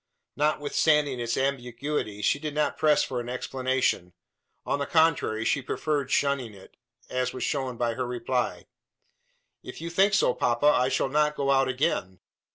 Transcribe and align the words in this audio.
Notwithstanding 0.35 1.19
its 1.19 1.37
ambiguity, 1.37 2.23
she 2.23 2.39
did 2.39 2.55
not 2.55 2.75
press 2.75 3.03
for 3.03 3.19
an 3.19 3.29
explanation. 3.29 4.13
On 4.65 4.79
the 4.79 4.87
contrary, 4.87 5.45
she 5.45 5.61
preferred 5.61 6.09
shunning 6.09 6.55
it; 6.55 6.75
as 7.07 7.33
was 7.33 7.43
shown 7.43 7.77
by 7.77 7.93
her 7.93 8.07
reply. 8.07 8.65
"If 9.61 9.79
you 9.79 9.91
think 9.91 10.15
so, 10.15 10.33
papa, 10.33 10.65
I 10.65 10.89
shall 10.89 11.09
not 11.09 11.35
go 11.35 11.51
out 11.51 11.67
again. 11.67 12.19